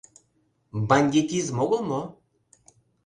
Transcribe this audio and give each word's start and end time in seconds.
Бандитизм 0.89 1.55
огыл 1.63 1.81
мо? 1.89 2.01